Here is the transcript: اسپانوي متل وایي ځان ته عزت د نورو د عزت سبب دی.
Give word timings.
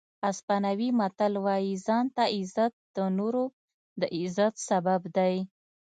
اسپانوي 0.31 0.89
متل 0.99 1.33
وایي 1.45 1.73
ځان 1.85 2.05
ته 2.15 2.23
عزت 2.35 2.73
د 2.95 2.97
نورو 3.17 3.43
د 3.99 4.01
عزت 4.17 4.53
سبب 4.69 5.01
دی. 5.17 5.35